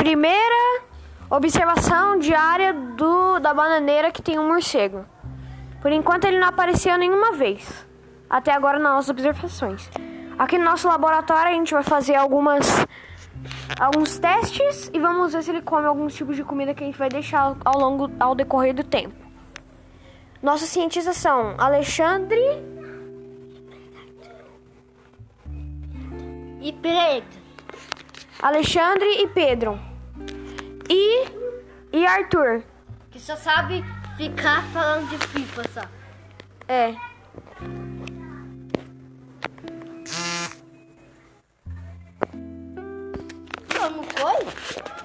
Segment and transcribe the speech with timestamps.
[0.00, 0.80] Primeira
[1.28, 5.04] observação diária do, da bananeira que tem um morcego.
[5.82, 7.86] Por enquanto ele não apareceu nenhuma vez.
[8.28, 9.90] Até agora nas nossas observações.
[10.38, 12.66] Aqui no nosso laboratório a gente vai fazer algumas
[13.78, 16.98] alguns testes e vamos ver se ele come alguns tipos de comida que a gente
[16.98, 19.14] vai deixar ao longo ao decorrer do tempo.
[20.42, 22.40] Nossos cientistas são Alexandre
[26.62, 27.38] E Pedro.
[28.40, 29.89] Alexandre e Pedro.
[32.00, 32.62] E Arthur.
[33.10, 33.84] Que só sabe
[34.16, 35.82] ficar falando de FIFA só.
[36.66, 36.94] É.
[43.76, 44.99] Como foi?